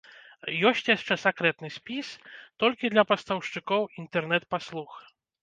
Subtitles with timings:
[0.69, 2.07] Ёсць яшчэ сакрэтны спіс,
[2.65, 4.99] толькі для пастаўшчыкоў інтэрнэт-паслуг.